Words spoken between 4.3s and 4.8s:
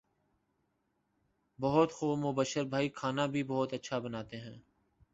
ہیں